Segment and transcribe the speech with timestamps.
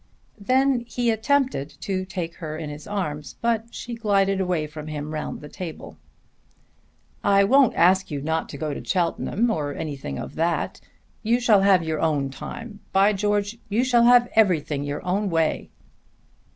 [0.39, 5.13] Then he attempted to take her in his arms but she glided away from him
[5.13, 5.95] round the table.
[7.23, 10.81] "I won't ask you not to go to Cheltenham, or anything of that.
[11.21, 12.79] You shall have your own time.
[12.91, 15.69] By George you shall have everything your own way."